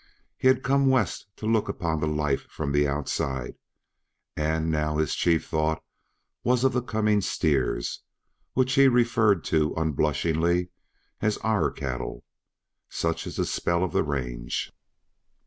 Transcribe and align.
He 0.35 0.47
had 0.47 0.63
come 0.63 0.87
West 0.89 1.27
to 1.35 1.45
look 1.45 1.69
upon 1.69 1.99
the 1.99 2.07
life 2.07 2.47
from 2.49 2.71
the 2.71 2.87
outside, 2.87 3.53
and 4.35 4.71
now 4.71 4.97
his 4.97 5.13
chief 5.13 5.47
thought 5.47 5.83
was 6.43 6.63
of 6.63 6.73
the 6.73 6.81
coming 6.81 7.21
steers, 7.21 8.01
which 8.53 8.73
he 8.73 8.87
referred 8.87 9.43
to 9.43 9.75
unblushingly 9.77 10.69
as 11.21 11.37
"our 11.43 11.69
cattle." 11.69 12.23
Such 12.89 13.27
is 13.27 13.35
the 13.35 13.45
spell 13.45 13.83
of 13.83 13.91
the 13.93 14.01
range. 14.01 14.71